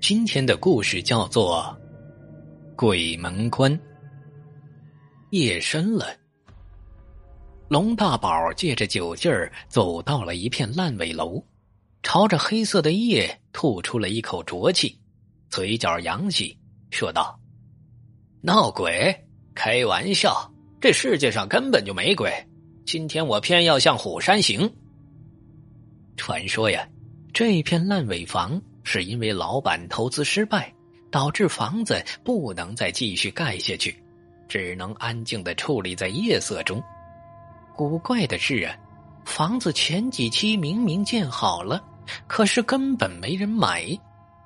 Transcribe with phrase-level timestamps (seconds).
[0.00, 1.78] 今天的故事叫做
[2.74, 3.70] 《鬼门关》。
[5.28, 6.06] 夜深了，
[7.68, 11.44] 龙大宝借着酒劲儿走到了一片烂尾楼，
[12.02, 14.98] 朝着黑色的夜吐出了一口浊气，
[15.50, 16.58] 嘴角扬起，
[16.90, 17.38] 说道
[18.40, 19.14] ：“闹鬼？
[19.54, 20.50] 开玩笑！
[20.80, 22.32] 这世界上根本就没鬼。
[22.86, 24.74] 今天我偏要向虎山行。”
[26.16, 26.88] 传说呀，
[27.34, 28.60] 这片烂尾房。
[28.82, 30.72] 是因为老板投资失败，
[31.10, 33.96] 导致房子不能再继续盖下去，
[34.48, 36.82] 只能安静的矗立在夜色中。
[37.76, 38.76] 古怪的是啊，
[39.24, 41.82] 房子前几期明明建好了，
[42.26, 43.86] 可是根本没人买，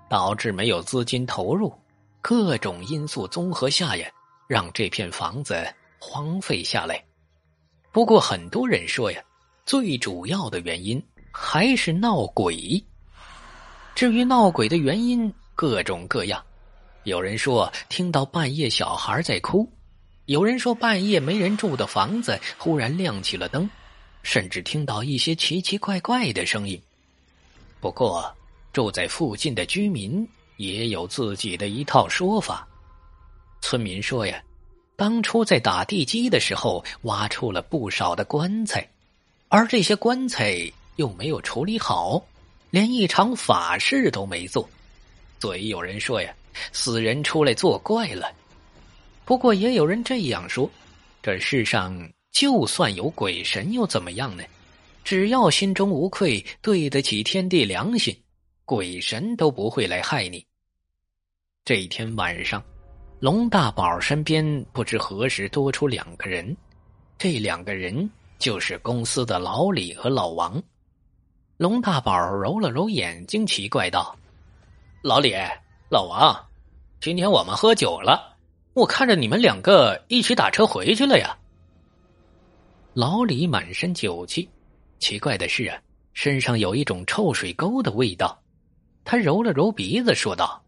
[0.08, 1.72] 导致没有资金投入。
[2.20, 4.08] 各种因素综合下呀，
[4.48, 5.66] 让这片房子
[5.98, 7.02] 荒废下来。
[7.92, 9.22] 不过很多人说呀，
[9.66, 12.82] 最主要的原因还是闹鬼。
[13.94, 16.42] 至于闹鬼的原因，各种各样。
[17.04, 19.70] 有人说听到半夜小孩在哭，
[20.24, 23.70] 有人说半夜没人住的房子忽然亮起了灯，
[24.24, 26.80] 甚至听到一些奇奇怪怪的声音。
[27.80, 28.34] 不过，
[28.72, 32.66] 住在附近的居民也有自己的一套说法。
[33.60, 34.42] 村民说呀，
[34.96, 38.88] 当初在打地基的时候挖出了不少的棺材，
[39.48, 42.20] 而这些棺材又没有处理好。
[42.74, 44.68] 连一场法事都没做，
[45.38, 46.34] 所以有人说呀，
[46.72, 48.32] 死人出来作怪了。
[49.24, 50.68] 不过也有人这样说：
[51.22, 51.96] 这世上
[52.32, 54.42] 就算有鬼神又怎么样呢？
[55.04, 58.12] 只要心中无愧，对得起天地良心，
[58.64, 60.44] 鬼神都不会来害你。
[61.64, 62.60] 这一天晚上，
[63.20, 66.56] 龙大宝身边不知何时多出两个人，
[67.18, 70.60] 这两个人就是公司的老李和老王。
[71.56, 74.16] 龙大宝揉了揉眼睛，奇怪道
[75.02, 75.36] ：“老李，
[75.88, 76.34] 老王，
[77.00, 78.36] 今天我们喝酒了，
[78.72, 81.38] 我看着你们两个一起打车回去了呀。”
[82.92, 84.48] 老李满身酒气，
[84.98, 85.78] 奇怪的是啊，
[86.12, 88.36] 身上有一种臭水沟的味道。
[89.04, 90.60] 他揉了揉鼻子，说道：“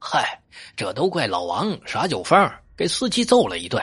[0.00, 0.40] 嗨，
[0.74, 3.80] 这都怪老王耍酒疯，给司机揍了一顿。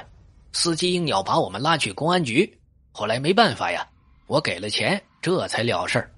[0.51, 2.59] 司机硬要把我们拉去公安局，
[2.91, 3.87] 后来没办法呀，
[4.27, 6.11] 我给了钱，这才了事儿。”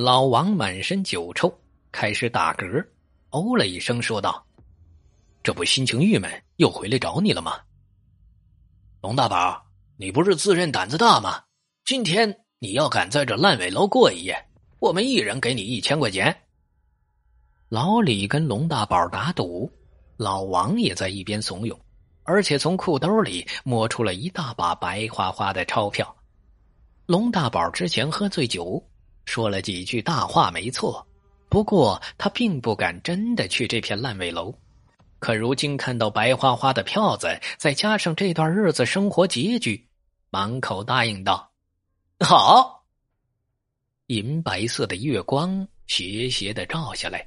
[0.00, 1.52] 老王满身酒臭，
[1.92, 2.82] 开始打嗝，
[3.28, 4.42] 哦了一声，说道
[5.44, 7.60] ：“这不心情郁闷，又回来找你了吗？”
[9.02, 9.62] 龙大宝，
[9.98, 11.42] 你不是自认胆子大吗？
[11.84, 14.42] 今天你要敢在这烂尾楼过一夜，
[14.78, 16.34] 我们一人给你一千块钱。
[17.68, 19.70] 老李跟龙大宝打赌，
[20.16, 21.78] 老王也在一边怂恿，
[22.22, 26.16] 而且从裤兜里摸出了一大把白花花的钞票。
[27.04, 28.82] 龙大宝之前喝醉酒。
[29.24, 31.06] 说了几句大话，没错。
[31.48, 34.54] 不过他并不敢真的去这片烂尾楼。
[35.18, 39.86] 可如今看到白花花的票子，再加上这段日子生活拮据，
[40.30, 41.50] 满口答应道
[42.24, 42.84] ：“好。”
[44.06, 47.26] 银白色的月光斜斜的照下来，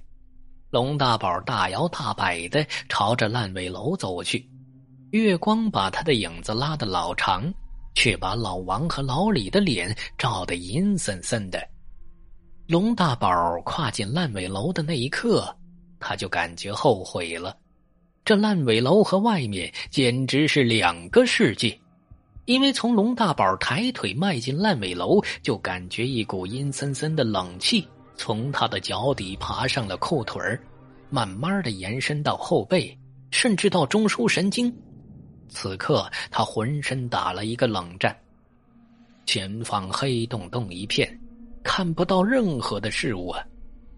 [0.72, 4.50] 龙大宝大摇大摆的朝着烂尾楼走去。
[5.12, 7.54] 月光把他的影子拉得老长，
[7.94, 11.62] 却把老王和老李的脸照得阴森森的。
[12.66, 15.54] 龙大宝跨进烂尾楼的那一刻，
[16.00, 17.58] 他就感觉后悔了。
[18.24, 21.78] 这烂尾楼和外面简直是两个世界，
[22.46, 27.86] 因为从龙大宝抬腿迈进烂尾楼，就感觉一股阴森森的冷气
[28.16, 30.42] 从他的脚底爬上了裤腿
[31.10, 32.98] 慢慢的延伸到后背，
[33.30, 34.74] 甚至到中枢神经。
[35.50, 38.18] 此刻他浑身打了一个冷战，
[39.26, 41.20] 前方黑洞洞一片。
[41.64, 43.44] 看不到任何的事物啊，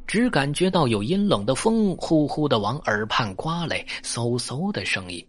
[0.08, 5.26] 只感觉到有阴冷的风呼呼的往耳畔刮来，嗖嗖的声音。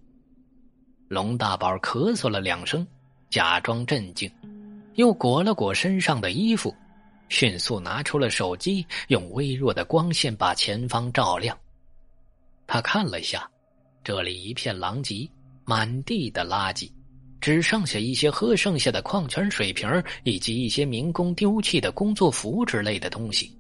[1.08, 2.86] 龙大宝咳嗽了两声，
[3.30, 4.30] 假装镇静，
[4.94, 6.74] 又裹了裹身上的衣服，
[7.28, 11.56] 迅速拿出了手机，用微弱的光线把前方照亮。
[12.66, 13.48] 他看了一下，
[14.04, 15.28] 这里一片狼藉，
[15.65, 16.91] 满地的垃圾。
[17.47, 19.89] 只剩下一些喝剩下的矿泉水瓶
[20.25, 23.57] 以及一些民工丢弃的工作服之类的东西。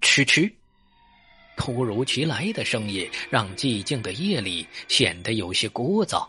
[0.00, 0.48] 嗤嗤，
[1.56, 6.24] 突如其来的声音让寂静的夜里显得有些聒噪，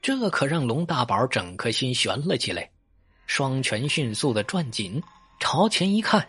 [0.00, 2.70] 这可让龙大宝整颗心悬了起来，
[3.26, 5.02] 双拳迅速的转紧，
[5.40, 6.28] 朝前一看，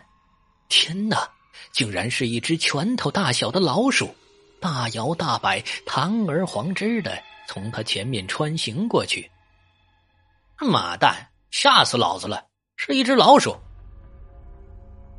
[0.67, 1.29] 天哪，
[1.71, 4.15] 竟然是一只拳头大小的老鼠，
[4.59, 7.21] 大摇大摆，堂而皇之的。
[7.53, 9.29] 从他前面穿行过去，
[10.61, 11.13] 妈蛋，
[11.49, 12.47] 吓死老子了！
[12.77, 13.53] 是一只老鼠。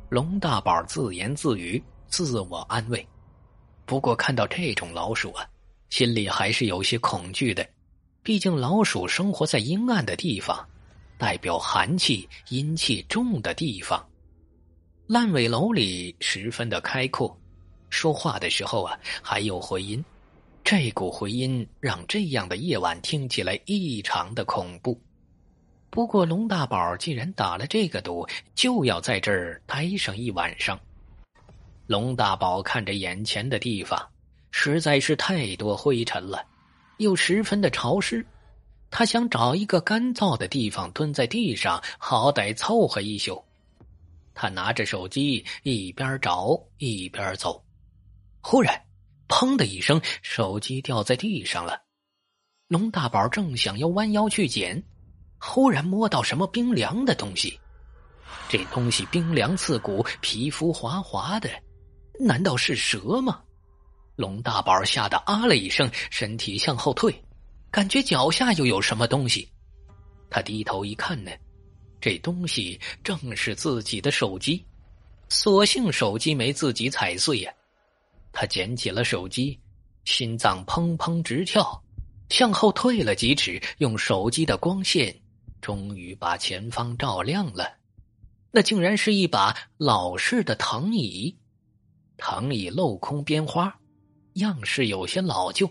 [0.09, 3.07] 龙大宝自言自语，自我安慰。
[3.85, 5.45] 不过看到这种老鼠啊，
[5.91, 7.63] 心里还是有些恐惧的。
[8.23, 10.67] 毕竟老鼠生活在阴暗的地方，
[11.19, 14.03] 代表寒气、阴气重的地方。
[15.05, 17.39] 烂尾楼里十分的开阔，
[17.91, 20.03] 说话的时候啊还有回音。
[20.75, 24.99] 这股回音让这样的夜晚听起来异常的恐怖。
[25.91, 30.79] 不过龙大宝既然打了这个赌，就要在这儿待上一晚上。
[31.85, 34.03] 龙大宝看着眼前的地方，
[34.49, 36.43] 实在是太多灰尘了，
[36.97, 38.25] 又十分的潮湿。
[38.89, 43.45] 他想找一个干燥的地方蹲在地上，好歹凑合一宿。
[44.33, 47.63] 他拿着手机一边找一边走，
[48.41, 48.81] 忽然。
[49.33, 51.81] 砰的一声，手机掉在地上了。
[52.67, 54.83] 龙大宝正想要弯腰去捡，
[55.39, 57.59] 忽然摸到什么冰凉的东西。
[58.47, 61.49] 这东西冰凉刺骨，皮肤滑滑的，
[62.19, 63.41] 难道是蛇吗？
[64.17, 67.11] 龙大宝吓得啊了一声，身体向后退，
[67.71, 69.49] 感觉脚下又有什么东西。
[70.29, 71.31] 他低头一看呢，
[71.99, 74.63] 这东西正是自己的手机。
[75.27, 77.51] 所幸手机没自己踩碎呀。
[78.33, 79.57] 他捡起了手机，
[80.03, 81.81] 心脏砰砰直跳，
[82.29, 85.15] 向后退了几尺，用手机的光线，
[85.61, 87.77] 终于把前方照亮了。
[88.51, 91.37] 那竟然是一把老式的藤椅，
[92.17, 93.73] 藤椅镂空边花，
[94.33, 95.69] 样式有些老旧，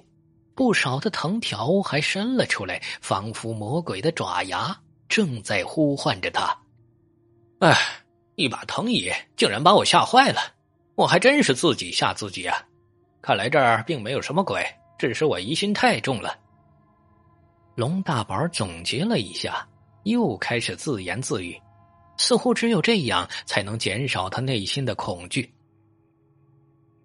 [0.54, 6.56] 不少的藤条还伸了出来，仿佛魔鬼的爪牙正在呼唤着他。
[7.58, 7.76] 哎，
[8.36, 10.40] 一把藤椅竟然把我吓坏了。
[10.94, 12.56] 我还真是自己吓自己啊！
[13.22, 14.64] 看来这儿并没有什么鬼，
[14.98, 16.38] 只是我疑心太重了。
[17.74, 19.66] 龙大宝总结了一下，
[20.04, 21.58] 又开始自言自语，
[22.18, 25.54] 似乎只有这样才能减少他内心的恐惧。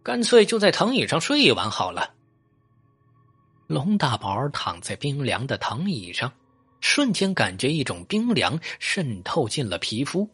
[0.03, 2.15] 干脆就在藤椅上睡一晚好了。
[3.67, 6.31] 龙大宝躺在冰凉的藤椅上，
[6.81, 10.29] 瞬间感觉一种冰凉渗透进了皮肤。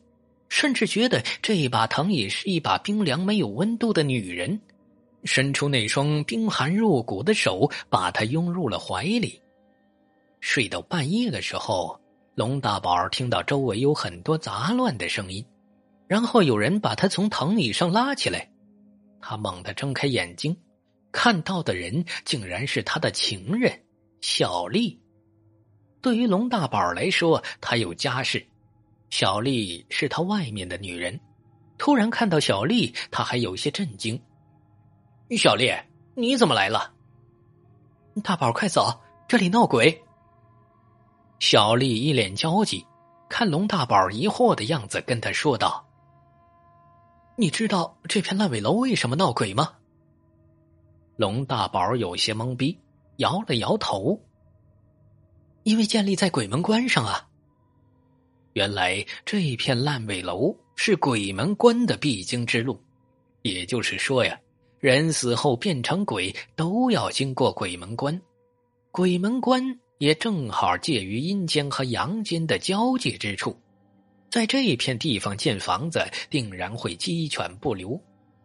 [0.53, 4.61] 甚至觉得这把藤椅是一把冰凉没有温度的女人，
[5.23, 9.41] 伸出那双冰寒入骨的手，把她拥入了怀里。
[10.41, 11.99] 睡到半夜的时候，
[12.35, 15.43] 龙大宝听到周围有很多杂乱的声音，
[16.07, 18.47] 然后有人把他从藤椅上拉起来。
[19.19, 20.55] 他猛地睁开眼睛，
[21.11, 23.81] 看到的人竟然是他的情人
[24.21, 25.01] 小丽。
[25.99, 28.45] 对于龙大宝来说，他有家室。
[29.15, 31.19] 小丽是他外面的女人，
[31.77, 34.19] 突然看到小丽，他还有些震惊。
[35.37, 35.71] 小丽，
[36.15, 36.91] 你怎么来了？
[38.23, 40.03] 大宝，快走，这里闹鬼！
[41.37, 42.83] 小丽一脸焦急，
[43.29, 45.87] 看龙大宝疑惑的样子，跟他说道
[47.37, 49.73] ：“你知道这片烂尾楼为什么闹鬼吗？”
[51.17, 52.79] 龙大宝有些懵逼，
[53.17, 54.19] 摇了摇头
[55.61, 57.29] ：“因为建立在鬼门关上啊。”
[58.53, 62.79] 原来这片烂尾楼是鬼门关的必经之路，
[63.41, 64.39] 也就是说呀，
[64.79, 68.19] 人死后变成鬼都要经过鬼门关。
[68.91, 69.63] 鬼门关
[69.97, 73.57] 也正好介于阴间和阳间的交界之处，
[74.29, 77.99] 在这片地方建房子，定然会鸡犬不留，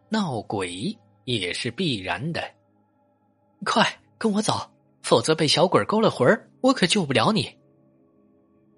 [0.09, 2.43] 闹鬼也是必然的。
[3.63, 3.85] 快
[4.17, 4.71] 跟我走，
[5.03, 6.27] 否则被小鬼勾了魂
[6.61, 7.58] 我可救不了你。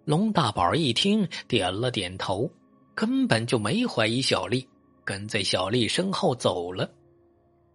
[0.03, 2.49] 龙大宝一听，点了点头，
[2.95, 4.67] 根本就没怀疑小丽，
[5.05, 6.89] 跟在小丽身后走了。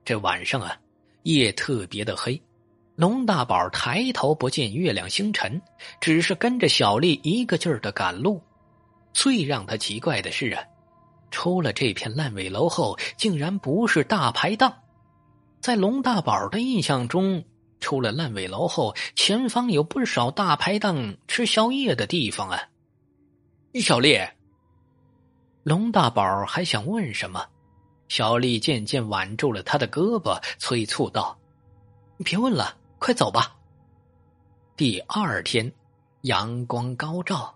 [0.05, 0.77] 这晚上啊，
[1.23, 2.41] 夜特别的黑，
[2.97, 5.63] 龙大宝抬头不见月亮星辰，
[6.01, 8.43] 只是跟着小丽一个劲儿的赶路。
[9.13, 10.65] 最让他奇怪的是啊，
[11.31, 14.75] 出了这片烂尾楼后，竟然不是大排档，
[15.61, 17.45] 在龙大宝的印象中。
[17.81, 22.69] 出了烂尾楼后，前方有不少大排档吃宵夜的地方啊！
[23.75, 24.19] 小丽，
[25.63, 27.47] 龙大宝还想问什么，
[28.09, 31.39] 小丽渐渐挽住了他的胳膊，催促道
[32.25, 33.55] ：“别问了，快走吧。”
[34.77, 35.71] 第二天，
[36.23, 37.55] 阳光高照，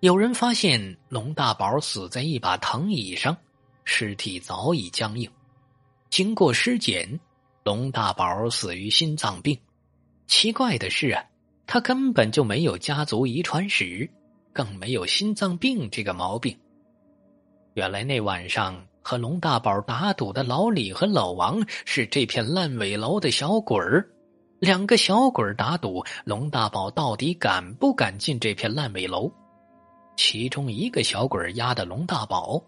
[0.00, 3.36] 有人发现龙大宝死在一把藤椅上，
[3.84, 5.30] 尸体早已僵硬。
[6.10, 7.18] 经过尸检。
[7.64, 9.56] 龙大宝死于心脏病，
[10.26, 11.22] 奇怪的是啊，
[11.64, 14.10] 他根本就没有家族遗传史，
[14.52, 16.58] 更没有心脏病这个毛病。
[17.74, 24.08] 原来那晚上和龙大宝打赌的老李和老王是这片烂尾楼的小鬼儿，
[24.58, 29.32] 两个小鬼儿打赌龙大宝到底敢不敢进这片烂尾楼。
[30.16, 32.60] 其中一个小鬼儿压的龙大宝，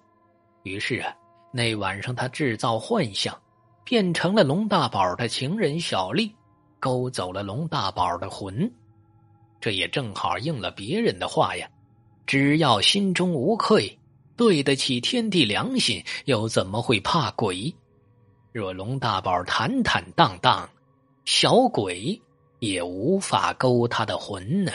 [0.63, 1.13] 于是啊，
[1.53, 3.37] 那晚上他制造幻象，
[3.85, 6.33] 变成了龙大宝的情人小丽，
[6.81, 8.73] 勾走了龙大宝的魂。
[9.61, 11.69] 这也正好应了别人的话呀：
[12.27, 13.99] 只要心中无愧，
[14.37, 17.75] 对得起天地良心，又怎么会怕鬼？
[18.53, 20.69] 若龙大宝坦坦荡荡，
[21.25, 22.21] 小鬼
[22.61, 24.73] 也无法勾他的魂呢。